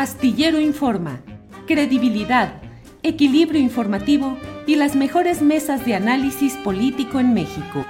Astillero 0.00 0.58
Informa, 0.58 1.20
credibilidad, 1.66 2.62
equilibrio 3.02 3.60
informativo 3.60 4.38
y 4.66 4.76
las 4.76 4.96
mejores 4.96 5.42
mesas 5.42 5.84
de 5.84 5.94
análisis 5.94 6.54
político 6.64 7.20
en 7.20 7.34
México. 7.34 7.84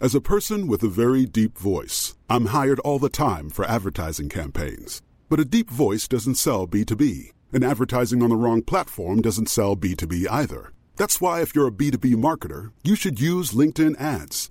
As 0.00 0.14
a 0.14 0.20
person 0.22 0.66
with 0.66 0.82
a 0.82 0.88
very 0.88 1.26
deep 1.26 1.58
voice, 1.58 2.14
I'm 2.30 2.46
hired 2.46 2.80
all 2.80 2.98
the 2.98 3.10
time 3.10 3.50
for 3.50 3.66
advertising 3.66 4.30
campaigns. 4.30 5.02
But 5.28 5.40
a 5.40 5.44
deep 5.44 5.68
voice 5.68 6.08
doesn't 6.08 6.36
sell 6.36 6.66
B2B, 6.66 7.32
and 7.52 7.62
advertising 7.62 8.22
on 8.22 8.30
the 8.30 8.36
wrong 8.36 8.62
platform 8.62 9.20
doesn't 9.20 9.50
sell 9.50 9.76
B2B 9.76 10.26
either. 10.30 10.72
That's 10.96 11.20
why 11.20 11.42
if 11.42 11.54
you're 11.54 11.68
a 11.68 11.70
B2B 11.70 12.14
marketer, 12.14 12.72
you 12.82 12.94
should 12.94 13.20
use 13.20 13.52
LinkedIn 13.52 14.00
ads. 14.00 14.50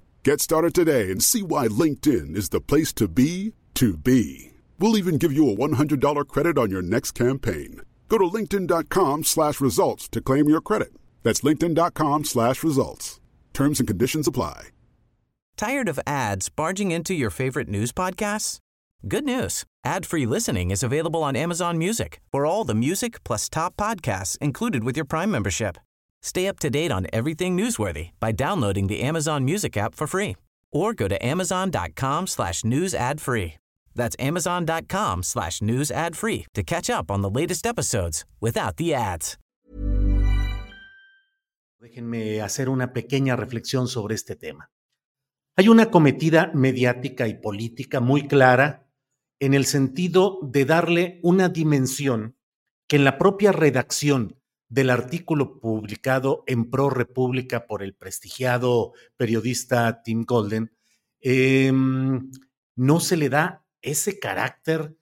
Get 0.23 0.39
started 0.39 0.75
today 0.75 1.09
and 1.09 1.23
see 1.23 1.41
why 1.41 1.67
LinkedIn 1.67 2.35
is 2.35 2.49
the 2.49 2.61
place 2.61 2.93
to 2.93 3.07
be 3.07 3.53
to 3.73 3.97
be. 3.97 4.51
We'll 4.77 4.97
even 4.97 5.17
give 5.17 5.33
you 5.33 5.49
a 5.49 5.55
$100 5.55 6.27
credit 6.27 6.59
on 6.59 6.69
your 6.69 6.83
next 6.83 7.13
campaign. 7.13 7.81
Go 8.07 8.19
to 8.19 8.25
linkedin.com 8.25 9.23
slash 9.23 9.59
results 9.59 10.07
to 10.09 10.21
claim 10.21 10.47
your 10.47 10.61
credit. 10.61 10.93
That's 11.23 11.41
linkedin.com 11.41 12.25
slash 12.25 12.63
results. 12.63 13.19
Terms 13.53 13.79
and 13.79 13.87
conditions 13.87 14.27
apply. 14.27 14.67
Tired 15.57 15.89
of 15.89 15.99
ads 16.05 16.49
barging 16.49 16.91
into 16.91 17.15
your 17.15 17.31
favorite 17.31 17.67
news 17.67 17.91
podcasts? 17.91 18.59
Good 19.07 19.25
news. 19.25 19.63
Ad-free 19.83 20.27
listening 20.27 20.69
is 20.69 20.83
available 20.83 21.23
on 21.23 21.35
Amazon 21.35 21.79
Music 21.79 22.21
for 22.31 22.45
all 22.45 22.63
the 22.63 22.75
music 22.75 23.23
plus 23.23 23.49
top 23.49 23.75
podcasts 23.75 24.37
included 24.37 24.83
with 24.83 24.95
your 24.95 25.05
Prime 25.05 25.31
membership. 25.31 25.77
Stay 26.21 26.47
up 26.47 26.59
to 26.59 26.69
date 26.69 26.91
on 26.91 27.07
everything 27.11 27.57
newsworthy 27.57 28.11
by 28.19 28.31
downloading 28.31 28.87
the 28.87 29.01
Amazon 29.01 29.43
Music 29.43 29.75
app 29.75 29.95
for 29.95 30.07
free 30.07 30.35
or 30.71 30.93
go 30.93 31.07
to 31.07 31.17
amazon.com 31.25 32.27
slash 32.27 32.63
news 32.63 32.93
ad 32.93 33.19
free. 33.19 33.55
That's 33.95 34.15
amazon.com 34.19 35.23
slash 35.23 35.61
news 35.61 35.91
ad 35.91 36.15
free 36.15 36.45
to 36.53 36.63
catch 36.63 36.89
up 36.89 37.11
on 37.11 37.21
the 37.21 37.29
latest 37.29 37.65
episodes 37.65 38.25
without 38.39 38.77
the 38.77 38.93
ads. 38.93 39.37
Déjenme 41.81 42.41
hacer 42.41 42.69
una 42.69 42.93
pequeña 42.93 43.35
reflexión 43.35 43.87
sobre 43.87 44.13
este 44.13 44.35
tema. 44.35 44.69
Hay 45.57 45.67
una 45.67 45.89
cometida 45.89 46.51
mediática 46.53 47.27
y 47.27 47.33
política 47.33 47.99
muy 47.99 48.27
clara 48.27 48.87
en 49.39 49.55
el 49.55 49.65
sentido 49.65 50.39
de 50.43 50.65
darle 50.65 51.19
una 51.23 51.49
dimensión 51.49 52.37
que 52.87 52.97
en 52.97 53.03
la 53.03 53.17
propia 53.17 53.51
redacción 53.51 54.40
del 54.71 54.89
artículo 54.89 55.59
publicado 55.59 56.45
en 56.47 56.69
Pro 56.69 56.89
República 56.89 57.67
por 57.67 57.83
el 57.83 57.93
prestigiado 57.93 58.93
periodista 59.17 60.01
Tim 60.01 60.23
Golden, 60.23 60.71
eh, 61.19 61.73
no 62.77 62.99
se 63.01 63.17
le 63.17 63.27
da 63.27 63.65
ese 63.81 64.17
carácter 64.17 64.95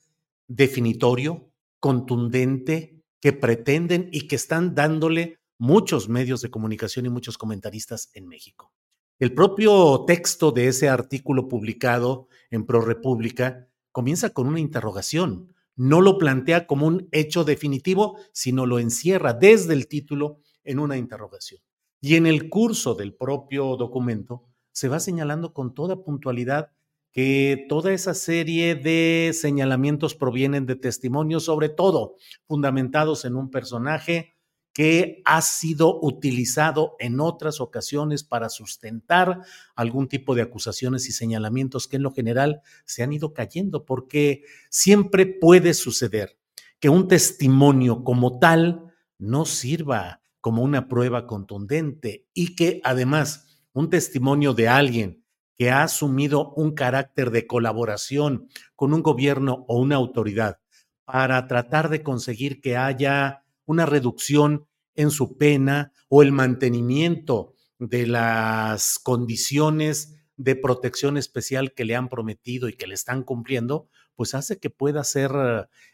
definitorio, 0.48 1.52
contundente, 1.80 3.04
que 3.22 3.32
pretenden 3.32 4.10
y 4.12 4.28
que 4.28 4.38
están 4.38 4.74
dándole 4.74 5.38
muchos 5.60 6.10
medios 6.10 6.42
de 6.42 6.50
comunicación 6.50 7.06
y 7.06 7.10
muchos 7.10 7.38
comentaristas 7.38 8.10
en 8.16 8.28
México. 8.28 8.74
El 9.20 9.36
propio 9.36 10.04
texto 10.08 10.52
de 10.52 10.68
ese 10.68 10.90
artículo 10.90 11.48
publicado 11.48 12.28
en 12.50 12.66
ProRepública 12.66 13.68
comienza 13.92 14.32
con 14.32 14.48
una 14.48 14.60
interrogación. 14.60 15.54
No 15.80 16.02
lo 16.02 16.18
plantea 16.18 16.68
como 16.68 16.88
un 16.88 17.08
hecho 17.14 17.46
definitivo, 17.46 18.18
sino 18.34 18.66
lo 18.66 18.80
encierra 18.80 19.32
desde 19.32 19.74
el 19.74 19.88
título 19.88 20.42
en 20.66 20.78
una 20.78 20.98
interrogación. 20.98 21.62
Y 22.02 22.16
en 22.16 22.28
el 22.28 22.50
curso 22.50 22.96
del 22.96 23.16
propio 23.16 23.78
documento 23.78 24.44
se 24.74 24.90
va 24.90 25.00
señalando 25.00 25.54
con 25.54 25.74
toda 25.74 26.04
puntualidad 26.04 26.72
que 27.14 27.66
toda 27.70 27.94
esa 27.94 28.14
serie 28.14 28.76
de 28.76 29.32
señalamientos 29.34 30.16
provienen 30.16 30.66
de 30.66 30.76
testimonios, 30.76 31.46
sobre 31.46 31.70
todo 31.70 32.18
fundamentados 32.46 33.24
en 33.24 33.38
un 33.38 33.50
personaje 33.50 34.36
que 34.80 35.22
ha 35.26 35.42
sido 35.42 36.00
utilizado 36.02 36.96
en 37.00 37.20
otras 37.20 37.60
ocasiones 37.60 38.24
para 38.24 38.48
sustentar 38.48 39.42
algún 39.76 40.08
tipo 40.08 40.36
de 40.36 40.42
acusaciones 40.42 41.10
y 41.10 41.12
señalamientos 41.12 41.86
que 41.86 41.98
en 41.98 42.04
lo 42.04 42.14
general 42.14 42.62
se 42.86 43.04
han 43.04 43.12
ido 43.12 43.34
cayendo, 43.34 43.84
porque 43.84 44.46
siempre 44.70 45.26
puede 45.26 45.74
suceder 45.74 46.38
que 46.80 46.88
un 46.88 47.10
testimonio 47.10 48.06
como 48.06 48.40
tal 48.40 48.94
no 49.18 49.44
sirva 49.44 50.22
como 50.40 50.64
una 50.64 50.88
prueba 50.88 51.28
contundente 51.28 52.30
y 52.34 52.56
que 52.56 52.80
además 52.86 53.60
un 53.74 53.90
testimonio 53.90 54.54
de 54.54 54.70
alguien 54.70 55.26
que 55.58 55.72
ha 55.72 55.84
asumido 55.84 56.54
un 56.54 56.74
carácter 56.74 57.32
de 57.32 57.48
colaboración 57.48 58.48
con 58.78 58.94
un 58.94 59.04
gobierno 59.04 59.66
o 59.68 59.78
una 59.78 59.98
autoridad 59.98 60.62
para 61.04 61.48
tratar 61.48 61.90
de 61.90 62.02
conseguir 62.02 62.62
que 62.62 62.78
haya 62.78 63.44
una 63.66 63.86
reducción 63.86 64.69
en 65.00 65.12
su 65.12 65.38
pena 65.38 65.94
o 66.10 66.24
el 66.24 66.34
mantenimiento 66.34 67.54
de 67.80 68.06
las 68.06 69.00
condiciones 69.00 70.18
de 70.36 70.58
protección 70.58 71.16
especial 71.16 71.74
que 71.74 71.86
le 71.86 71.96
han 71.96 72.10
prometido 72.10 72.68
y 72.68 72.74
que 72.74 72.86
le 72.86 72.96
están 72.96 73.24
cumpliendo, 73.24 73.88
pues 74.18 74.34
hace 74.34 74.60
que 74.60 74.70
pueda 74.70 75.06
ser 75.06 75.32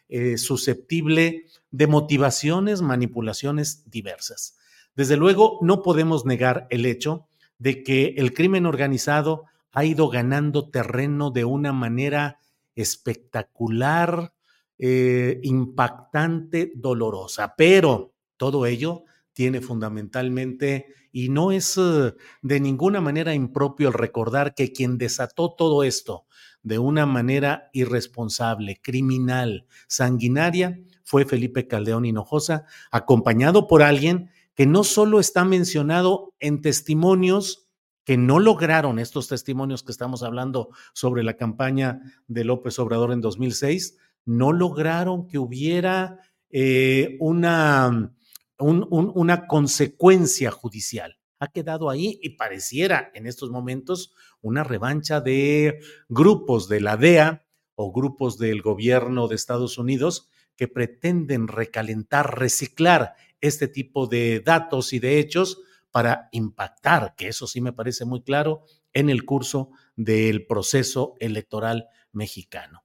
eh, 0.10 0.40
susceptible 0.40 1.46
de 1.70 1.86
motivaciones, 1.86 2.82
manipulaciones 2.82 3.88
diversas. 3.92 4.58
Desde 4.96 5.18
luego, 5.18 5.60
no 5.62 5.84
podemos 5.84 6.26
negar 6.26 6.66
el 6.72 6.88
hecho 6.88 7.28
de 7.60 7.84
que 7.84 8.16
el 8.18 8.34
crimen 8.34 8.66
organizado 8.66 9.44
ha 9.72 9.86
ido 9.86 10.10
ganando 10.10 10.72
terreno 10.72 11.30
de 11.30 11.46
una 11.46 11.74
manera 11.74 12.40
espectacular, 12.74 14.34
eh, 14.80 15.40
impactante, 15.44 16.72
dolorosa, 16.76 17.54
pero 17.56 18.15
todo 18.38 18.66
ello 18.66 19.03
tiene 19.34 19.59
fundamentalmente, 19.59 20.88
y 21.12 21.29
no 21.29 21.51
es 21.51 21.78
eh, 21.78 22.13
de 22.41 22.59
ninguna 22.59 23.01
manera 23.01 23.34
impropio 23.34 23.90
el 23.90 23.94
recordar 23.94 24.56
que 24.56 24.72
quien 24.72 24.97
desató 24.97 25.53
todo 25.53 25.84
esto 25.84 26.25
de 26.63 26.79
una 26.79 27.06
manera 27.06 27.69
irresponsable, 27.74 28.79
criminal, 28.81 29.68
sanguinaria, 29.88 30.79
fue 31.03 31.25
Felipe 31.25 31.68
Caldeón 31.68 32.06
Hinojosa, 32.06 32.66
acompañado 32.91 33.68
por 33.68 33.84
alguien 33.84 34.31
que 34.56 34.66
no 34.66 34.84
solo 34.84 35.19
está 35.19 35.45
mencionado 35.45 36.34
en 36.40 36.62
testimonios 36.62 37.66
que 38.06 38.18
no 38.18 38.40
lograron 38.40 39.00
estos 39.00 39.28
testimonios 39.28 39.84
que 39.84 39.91
estamos 39.91 40.24
hablando 40.24 40.69
sobre 40.94 41.24
la 41.24 41.35
campaña 41.35 42.01
de 42.28 42.45
López 42.45 42.78
Obrador 42.79 43.12
en 43.12 43.19
2006, 43.19 43.97
no 44.25 44.53
lograron 44.53 45.28
que 45.28 45.40
hubiera 45.40 46.19
eh, 46.51 47.18
una 47.19 48.12
una 48.60 49.48
consecuencia 49.48 50.52
judicial. 50.52 51.18
Ha 51.40 51.48
quedado 51.48 51.90
ahí 51.90 52.20
y 52.22 52.32
pareciera 52.38 53.12
en 53.14 53.28
estos 53.28 53.50
momentos 53.50 54.14
una 54.42 54.64
revancha 54.64 55.20
de 55.22 55.80
grupos 56.08 56.70
de 56.70 56.80
la 56.80 56.98
DEA 56.98 57.46
o 57.76 57.92
grupos 57.92 58.38
del 58.38 58.62
gobierno 58.62 59.28
de 59.28 59.36
Estados 59.36 59.78
Unidos 59.78 60.30
que 60.56 60.68
pretenden 60.68 61.48
recalentar, 61.48 62.40
reciclar 62.40 63.16
este 63.42 63.68
tipo 63.68 64.07
de 64.07 64.40
datos 64.40 64.94
y 64.94 65.00
de 65.00 65.19
hechos 65.19 65.62
para 65.92 66.30
impactar, 66.31 67.16
que 67.16 67.28
eso 67.28 67.48
sí 67.48 67.62
me 67.62 67.74
parece 67.74 68.06
muy 68.06 68.22
claro, 68.22 68.63
en 68.94 69.10
el 69.10 69.25
curso 69.25 69.72
del 69.96 70.46
proceso 70.46 71.16
electoral 71.19 71.90
mexicano. 72.12 72.84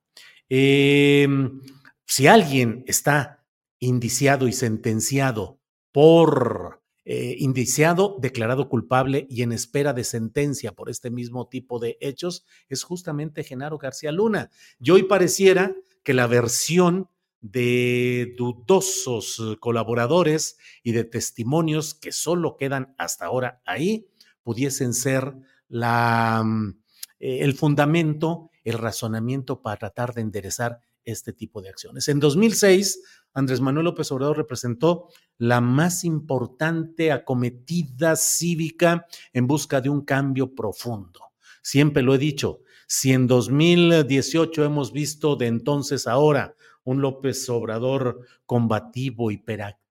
Em, 0.49 1.61
si 2.05 2.27
alguien 2.27 2.85
está 2.87 3.47
indiciado 3.79 4.49
y 4.49 4.53
sentenciado 4.53 5.60
por 5.93 6.83
eh, 7.05 7.37
indiciado, 7.39 8.17
declarado 8.21 8.69
culpable 8.69 9.27
y 9.31 9.43
en 9.43 9.53
espera 9.53 9.93
de 9.93 10.05
sentencia 10.05 10.73
por 10.73 10.91
este 10.91 11.11
mismo 11.11 11.49
tipo 11.49 11.79
de 11.79 11.97
hechos 12.01 12.45
es 12.69 12.83
justamente 12.83 13.43
Genaro 13.43 13.79
García 13.79 14.13
Luna. 14.13 14.51
Y 14.79 14.91
hoy 14.91 15.05
pareciera 15.05 15.75
que 16.03 16.15
la 16.15 16.27
versión 16.27 17.09
de 17.41 18.35
dudosos 18.37 19.57
colaboradores 19.61 20.59
y 20.83 20.93
de 20.93 21.05
testimonios 21.05 21.95
que 21.95 22.13
solo 22.13 22.57
quedan 22.57 22.95
hasta 22.99 23.25
ahora 23.25 23.63
ahí 23.65 24.09
pudiesen 24.43 24.93
ser 24.93 25.35
la, 25.69 26.43
mm, 26.45 26.83
eh, 27.21 27.39
el 27.41 27.55
fundamento 27.55 28.51
el 28.65 28.79
razonamiento 28.79 29.63
para 29.63 29.77
tratar 29.77 30.15
de 30.15 30.23
enderezar 30.23 30.81
este 31.05 31.33
tipo 31.33 31.61
de 31.63 31.69
acciones. 31.69 32.09
En 32.09 32.21
2006, 32.21 33.03
Andrés 33.33 33.61
Manuel 33.61 33.85
López 33.85 34.11
Obrador 34.13 34.37
representó 34.37 35.09
la 35.39 35.61
más 35.61 36.05
importante 36.05 37.13
acometida 37.13 38.17
cívica 38.17 39.07
en 39.33 39.47
busca 39.47 39.81
de 39.81 39.89
un 39.89 40.05
cambio 40.05 40.55
profundo. 40.55 41.21
Siempre 41.63 42.03
lo 42.03 42.15
he 42.15 42.19
dicho, 42.19 42.61
si 42.87 43.13
en 43.13 43.27
2018 43.27 44.65
hemos 44.65 44.93
visto 44.93 45.37
de 45.37 45.47
entonces 45.47 46.07
ahora 46.07 46.57
un 46.83 47.01
López 47.01 47.49
Obrador 47.49 48.27
combativo, 48.47 49.31
hiperactivo, 49.31 49.90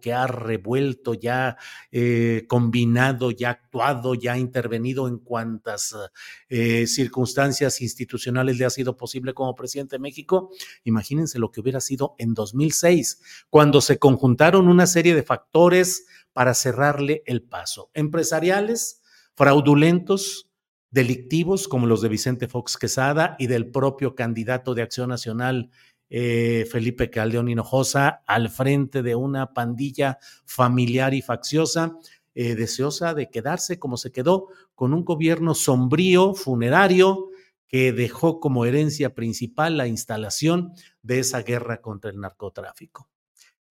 que 0.00 0.12
ha 0.12 0.26
revuelto, 0.26 1.14
ya 1.14 1.56
eh, 1.92 2.44
combinado, 2.48 3.30
ya 3.30 3.50
actuado, 3.50 4.14
ya 4.14 4.38
intervenido 4.38 5.06
en 5.08 5.18
cuantas 5.18 5.94
eh, 6.48 6.86
circunstancias 6.86 7.80
institucionales 7.80 8.58
le 8.58 8.64
ha 8.64 8.70
sido 8.70 8.96
posible 8.96 9.34
como 9.34 9.54
presidente 9.54 9.96
de 9.96 10.00
México. 10.00 10.50
Imagínense 10.84 11.38
lo 11.38 11.50
que 11.50 11.60
hubiera 11.60 11.80
sido 11.80 12.14
en 12.18 12.34
2006, 12.34 13.46
cuando 13.50 13.80
se 13.80 13.98
conjuntaron 13.98 14.68
una 14.68 14.86
serie 14.86 15.14
de 15.14 15.22
factores 15.22 16.06
para 16.32 16.54
cerrarle 16.54 17.22
el 17.26 17.42
paso. 17.42 17.90
Empresariales, 17.94 19.02
fraudulentos, 19.34 20.50
delictivos 20.90 21.66
como 21.66 21.88
los 21.88 22.02
de 22.02 22.08
Vicente 22.08 22.46
Fox 22.46 22.76
Quesada 22.78 23.34
y 23.38 23.48
del 23.48 23.70
propio 23.72 24.14
candidato 24.14 24.74
de 24.74 24.82
Acción 24.82 25.08
Nacional 25.08 25.70
eh, 26.10 26.66
Felipe 26.70 27.10
Caldeón 27.10 27.48
Hinojosa 27.48 28.22
al 28.26 28.50
frente 28.50 29.02
de 29.02 29.14
una 29.14 29.52
pandilla 29.52 30.18
familiar 30.44 31.14
y 31.14 31.22
facciosa, 31.22 31.98
eh, 32.34 32.54
deseosa 32.54 33.14
de 33.14 33.30
quedarse 33.30 33.78
como 33.78 33.96
se 33.96 34.12
quedó, 34.12 34.48
con 34.74 34.92
un 34.92 35.04
gobierno 35.04 35.54
sombrío, 35.54 36.34
funerario, 36.34 37.28
que 37.66 37.92
dejó 37.92 38.40
como 38.40 38.66
herencia 38.66 39.14
principal 39.14 39.76
la 39.76 39.88
instalación 39.88 40.72
de 41.02 41.18
esa 41.20 41.42
guerra 41.42 41.80
contra 41.80 42.10
el 42.10 42.20
narcotráfico. 42.20 43.08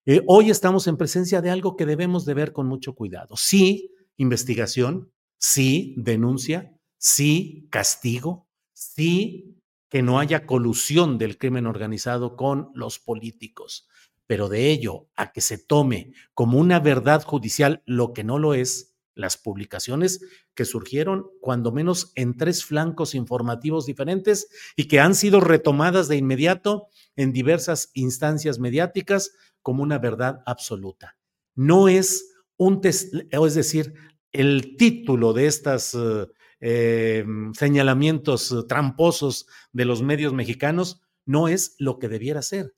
Eh, 0.05 0.21
hoy 0.27 0.49
estamos 0.49 0.87
en 0.87 0.97
presencia 0.97 1.41
de 1.41 1.49
algo 1.49 1.77
que 1.77 1.85
debemos 1.85 2.25
de 2.25 2.33
ver 2.33 2.51
con 2.51 2.67
mucho 2.67 2.93
cuidado. 2.95 3.37
Sí, 3.37 3.91
investigación, 4.17 5.11
sí, 5.37 5.93
denuncia, 5.97 6.77
sí, 6.97 7.67
castigo, 7.69 8.47
sí, 8.73 9.57
que 9.93 10.01
no 10.01 10.17
haya 10.17 10.47
colusión 10.47 11.19
del 11.19 11.37
crimen 11.37 11.67
organizado 11.67 12.35
con 12.35 12.71
los 12.73 12.97
políticos. 12.97 13.87
Pero 14.25 14.49
de 14.49 14.71
ello 14.71 15.07
a 15.15 15.31
que 15.31 15.39
se 15.39 15.59
tome 15.59 16.13
como 16.33 16.57
una 16.57 16.79
verdad 16.79 17.21
judicial 17.21 17.83
lo 17.85 18.11
que 18.11 18.23
no 18.23 18.39
lo 18.39 18.55
es, 18.55 18.95
las 19.13 19.37
publicaciones 19.37 20.21
que 20.55 20.65
surgieron 20.65 21.27
cuando 21.41 21.71
menos 21.71 22.11
en 22.15 22.35
tres 22.35 22.65
flancos 22.65 23.13
informativos 23.13 23.85
diferentes 23.85 24.47
y 24.75 24.87
que 24.87 24.99
han 24.99 25.13
sido 25.13 25.39
retomadas 25.39 26.07
de 26.07 26.17
inmediato 26.17 26.87
en 27.15 27.31
diversas 27.31 27.91
instancias 27.93 28.57
mediáticas 28.57 29.35
como 29.61 29.83
una 29.83 29.99
verdad 29.99 30.41
absoluta. 30.47 31.17
No 31.53 31.87
es 31.87 32.33
un, 32.57 32.81
es 32.83 33.53
decir, 33.53 33.93
el 34.31 34.75
título 34.75 35.33
de 35.33 35.45
estas 35.45 35.93
uh, 35.93 36.29
eh, 36.65 37.25
señalamientos 37.53 38.55
tramposos 38.69 39.47
de 39.73 39.83
los 39.83 40.01
medios 40.01 40.31
mexicanos, 40.31 41.01
no 41.25 41.49
es 41.49 41.75
lo 41.77 41.99
que 41.99 42.07
debiera 42.07 42.41
ser. 42.41 42.73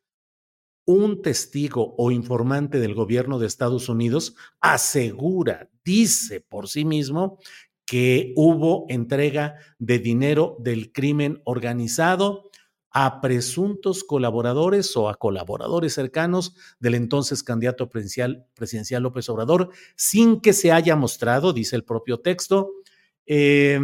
Un 0.87 1.21
testigo 1.21 1.93
o 1.99 2.09
informante 2.09 2.79
del 2.79 2.95
gobierno 2.95 3.37
de 3.37 3.45
Estados 3.45 3.87
Unidos 3.87 4.35
asegura, 4.59 5.69
dice 5.83 6.41
por 6.41 6.67
sí 6.67 6.83
mismo, 6.83 7.37
que 7.85 8.33
hubo 8.35 8.87
entrega 8.89 9.59
de 9.77 9.99
dinero 9.99 10.57
del 10.59 10.91
crimen 10.91 11.43
organizado 11.45 12.49
a 12.89 13.21
presuntos 13.21 14.03
colaboradores 14.03 14.97
o 14.97 15.09
a 15.09 15.15
colaboradores 15.15 15.93
cercanos 15.93 16.55
del 16.79 16.95
entonces 16.95 17.43
candidato 17.43 17.87
presidencial 17.87 19.03
López 19.03 19.29
Obrador, 19.29 19.69
sin 19.95 20.41
que 20.41 20.53
se 20.53 20.71
haya 20.71 20.95
mostrado, 20.95 21.53
dice 21.53 21.75
el 21.75 21.83
propio 21.83 22.21
texto, 22.21 22.71
eh, 23.25 23.79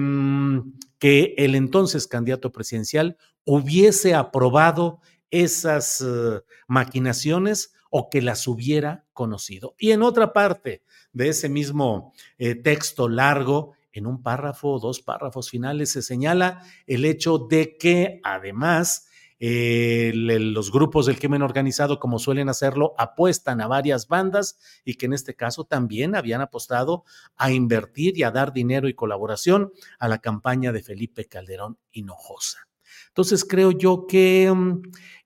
que 0.99 1.33
el 1.37 1.55
entonces 1.55 2.07
candidato 2.07 2.51
presidencial 2.51 3.17
hubiese 3.45 4.13
aprobado 4.13 4.99
esas 5.31 6.01
uh, 6.01 6.41
maquinaciones 6.67 7.73
o 7.89 8.09
que 8.09 8.21
las 8.21 8.47
hubiera 8.47 9.05
conocido. 9.13 9.75
Y 9.77 9.91
en 9.91 10.03
otra 10.03 10.33
parte 10.33 10.83
de 11.13 11.29
ese 11.29 11.49
mismo 11.49 12.13
eh, 12.37 12.55
texto 12.55 13.09
largo, 13.09 13.73
en 13.91 14.07
un 14.07 14.21
párrafo 14.21 14.73
o 14.73 14.79
dos 14.79 15.01
párrafos 15.01 15.49
finales, 15.49 15.91
se 15.91 16.01
señala 16.01 16.63
el 16.87 17.03
hecho 17.03 17.37
de 17.37 17.77
que 17.77 18.21
además 18.23 19.07
los 19.41 20.71
grupos 20.71 21.07
del 21.07 21.17
crimen 21.17 21.41
organizado, 21.41 21.99
como 21.99 22.19
suelen 22.19 22.47
hacerlo, 22.47 22.93
apuestan 22.97 23.59
a 23.61 23.67
varias 23.67 24.07
bandas 24.07 24.59
y 24.85 24.95
que 24.95 25.07
en 25.07 25.13
este 25.13 25.35
caso 25.35 25.63
también 25.63 26.15
habían 26.15 26.41
apostado 26.41 27.05
a 27.37 27.51
invertir 27.51 28.17
y 28.17 28.23
a 28.23 28.31
dar 28.31 28.53
dinero 28.53 28.87
y 28.87 28.93
colaboración 28.93 29.71
a 29.97 30.07
la 30.07 30.19
campaña 30.19 30.71
de 30.71 30.83
Felipe 30.83 31.25
Calderón 31.25 31.79
Hinojosa. 31.91 32.67
Entonces 33.07 33.43
creo 33.43 33.71
yo 33.71 34.05
que... 34.07 34.51
Mm, 34.53 34.81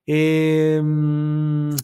em, 0.06 1.76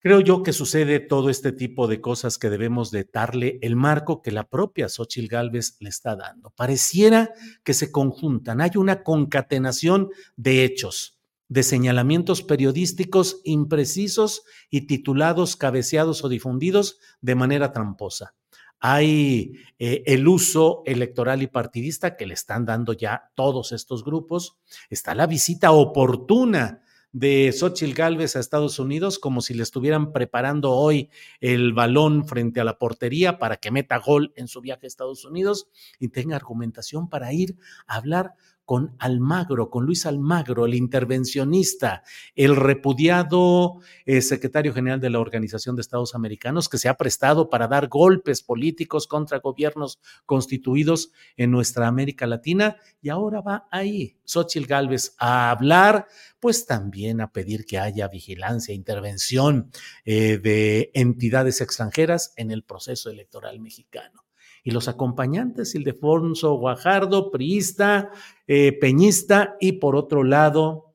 creo 0.00 0.20
yo 0.20 0.42
que 0.42 0.54
sucede 0.54 1.00
todo 1.00 1.28
este 1.28 1.52
tipo 1.52 1.88
de 1.88 2.00
cosas 2.00 2.38
que 2.38 2.48
debemos 2.48 2.90
de 2.90 3.06
darle 3.12 3.58
el 3.60 3.76
marco 3.76 4.22
que 4.22 4.30
la 4.30 4.48
propia 4.48 4.88
Xochil 4.88 5.28
Gálvez 5.28 5.76
le 5.80 5.90
está 5.90 6.16
dando. 6.16 6.50
Pareciera 6.50 7.34
que 7.64 7.74
se 7.74 7.92
conjuntan, 7.92 8.62
hay 8.62 8.70
una 8.76 9.02
concatenación 9.02 10.08
de 10.36 10.64
hechos 10.64 11.17
de 11.48 11.62
señalamientos 11.62 12.42
periodísticos 12.42 13.40
imprecisos 13.44 14.42
y 14.70 14.82
titulados, 14.82 15.56
cabeceados 15.56 16.24
o 16.24 16.28
difundidos 16.28 16.98
de 17.20 17.34
manera 17.34 17.72
tramposa. 17.72 18.34
Hay 18.80 19.54
eh, 19.78 20.04
el 20.06 20.28
uso 20.28 20.82
electoral 20.86 21.42
y 21.42 21.48
partidista 21.48 22.16
que 22.16 22.26
le 22.26 22.34
están 22.34 22.64
dando 22.64 22.92
ya 22.92 23.32
todos 23.34 23.72
estos 23.72 24.04
grupos. 24.04 24.56
Está 24.88 25.14
la 25.14 25.26
visita 25.26 25.72
oportuna 25.72 26.82
de 27.10 27.52
Xochitl 27.52 27.94
Gálvez 27.94 28.36
a 28.36 28.40
Estados 28.40 28.78
Unidos, 28.78 29.18
como 29.18 29.40
si 29.40 29.54
le 29.54 29.62
estuvieran 29.62 30.12
preparando 30.12 30.72
hoy 30.72 31.10
el 31.40 31.72
balón 31.72 32.26
frente 32.26 32.60
a 32.60 32.64
la 32.64 32.78
portería 32.78 33.38
para 33.38 33.56
que 33.56 33.70
meta 33.70 33.98
gol 33.98 34.32
en 34.36 34.46
su 34.46 34.60
viaje 34.60 34.86
a 34.86 34.88
Estados 34.88 35.24
Unidos 35.24 35.68
y 35.98 36.08
tenga 36.08 36.36
argumentación 36.36 37.08
para 37.08 37.32
ir 37.32 37.56
a 37.86 37.96
hablar 37.96 38.34
con 38.68 38.94
Almagro, 38.98 39.70
con 39.70 39.86
Luis 39.86 40.04
Almagro, 40.04 40.66
el 40.66 40.74
intervencionista, 40.74 42.02
el 42.34 42.54
repudiado 42.54 43.78
eh, 44.04 44.20
secretario 44.20 44.74
general 44.74 45.00
de 45.00 45.08
la 45.08 45.20
Organización 45.20 45.74
de 45.74 45.80
Estados 45.80 46.14
Americanos, 46.14 46.68
que 46.68 46.76
se 46.76 46.90
ha 46.90 46.98
prestado 46.98 47.48
para 47.48 47.66
dar 47.66 47.88
golpes 47.88 48.42
políticos 48.42 49.06
contra 49.06 49.38
gobiernos 49.38 50.00
constituidos 50.26 51.12
en 51.38 51.50
nuestra 51.50 51.86
América 51.86 52.26
Latina, 52.26 52.76
y 53.00 53.08
ahora 53.08 53.40
va 53.40 53.68
ahí, 53.70 54.18
Xochitl 54.26 54.66
Gálvez, 54.66 55.14
a 55.18 55.50
hablar, 55.50 56.06
pues 56.38 56.66
también 56.66 57.22
a 57.22 57.32
pedir 57.32 57.64
que 57.64 57.78
haya 57.78 58.06
vigilancia, 58.08 58.74
intervención 58.74 59.70
eh, 60.04 60.36
de 60.36 60.90
entidades 60.92 61.62
extranjeras 61.62 62.34
en 62.36 62.50
el 62.50 62.64
proceso 62.64 63.08
electoral 63.08 63.60
mexicano 63.60 64.27
y 64.64 64.70
los 64.70 64.88
acompañantes, 64.88 65.74
Ildefonso 65.74 66.54
Guajardo, 66.54 67.30
priista, 67.30 68.10
eh, 68.46 68.72
peñista, 68.80 69.56
y 69.60 69.72
por 69.72 69.96
otro 69.96 70.24
lado, 70.24 70.86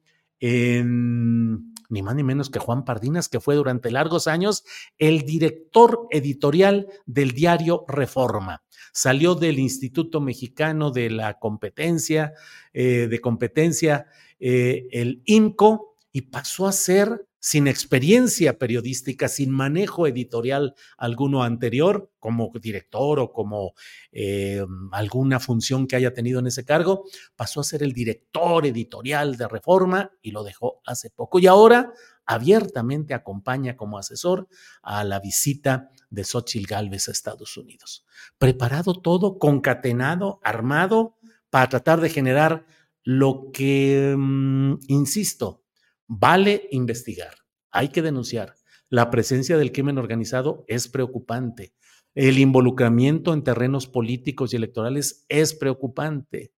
ni 1.93 2.01
más 2.01 2.15
ni 2.15 2.23
menos 2.23 2.49
que 2.49 2.59
Juan 2.59 2.83
Pardinas, 2.85 3.29
que 3.29 3.39
fue 3.39 3.55
durante 3.55 3.91
largos 3.91 4.27
años 4.27 4.65
el 4.97 5.21
director 5.21 6.07
editorial 6.11 6.87
del 7.05 7.31
diario 7.31 7.85
Reforma. 7.87 8.63
Salió 8.91 9.35
del 9.35 9.59
Instituto 9.59 10.19
Mexicano 10.19 10.91
de 10.91 11.11
la 11.11 11.39
Competencia, 11.39 12.33
eh, 12.73 13.07
de 13.09 13.21
Competencia, 13.21 14.07
eh, 14.39 14.87
el 14.91 15.21
INCO, 15.25 15.95
y 16.11 16.21
pasó 16.21 16.67
a 16.67 16.71
ser 16.71 17.27
sin 17.45 17.67
experiencia 17.67 18.57
periodística, 18.57 19.27
sin 19.27 19.51
manejo 19.51 20.07
editorial 20.07 20.75
alguno 20.97 21.43
anterior, 21.43 22.09
como 22.17 22.49
director 22.57 23.19
o 23.19 23.33
como 23.33 23.73
eh, 24.13 24.63
alguna 24.93 25.41
función 25.41 25.85
que 25.85 25.97
haya 25.97 26.13
tenido 26.13 26.39
en 26.39 26.47
ese 26.47 26.63
cargo, 26.63 27.03
pasó 27.35 27.59
a 27.59 27.65
ser 27.65 27.83
el 27.83 27.91
director 27.91 28.65
editorial 28.65 29.35
de 29.35 29.49
Reforma 29.49 30.09
y 30.21 30.31
lo 30.31 30.45
dejó 30.45 30.81
hace 30.85 31.09
poco. 31.09 31.37
Y 31.37 31.47
ahora 31.47 31.91
abiertamente 32.25 33.13
acompaña 33.13 33.75
como 33.75 33.97
asesor 33.97 34.47
a 34.81 35.03
la 35.03 35.19
visita 35.19 35.89
de 36.09 36.23
Xochitl 36.23 36.65
Gálvez 36.65 37.09
a 37.09 37.11
Estados 37.11 37.57
Unidos. 37.57 38.05
Preparado 38.37 38.93
todo, 38.93 39.37
concatenado, 39.37 40.39
armado, 40.45 41.17
para 41.49 41.67
tratar 41.67 41.99
de 41.99 42.09
generar 42.09 42.65
lo 43.03 43.51
que, 43.51 44.15
mm, 44.17 44.75
insisto, 44.87 45.62
Vale 46.07 46.67
investigar, 46.71 47.35
hay 47.71 47.89
que 47.89 48.01
denunciar. 48.01 48.55
La 48.89 49.09
presencia 49.09 49.57
del 49.57 49.71
crimen 49.71 49.97
organizado 49.97 50.65
es 50.67 50.87
preocupante. 50.87 51.73
El 52.13 52.37
involucramiento 52.37 53.33
en 53.33 53.43
terrenos 53.43 53.87
políticos 53.87 54.53
y 54.53 54.57
electorales 54.57 55.25
es 55.29 55.53
preocupante. 55.53 56.53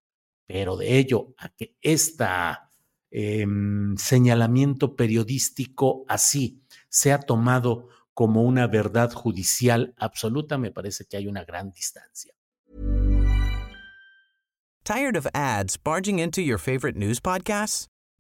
pero 0.48 0.78
de 0.78 0.98
ello 0.98 1.34
a 1.38 1.50
que 1.50 1.76
este 1.82 2.26
señalamiento 3.98 4.96
periodístico 4.96 6.06
así 6.08 6.62
sea 6.90 7.20
tomado 7.20 7.88
como 8.14 8.44
una 8.44 8.68
verdad 8.68 9.12
judicial 9.12 9.94
absoluta, 9.98 10.58
me 10.58 10.72
parece 10.72 11.06
que 11.06 11.18
hay 11.18 11.28
una 11.28 11.44
gran 11.44 11.72
distancia. 11.72 12.34
Tired 14.84 15.16
of 15.16 15.28
ads 15.34 15.78
barging 15.78 16.20
into 16.20 16.42
your 16.42 16.60
favorite 16.60 16.98
news 16.98 17.20
podcasts? 17.20 17.88